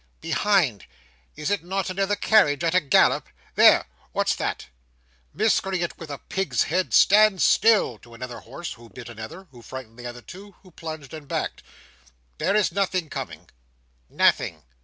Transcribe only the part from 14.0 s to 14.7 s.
"Nothing."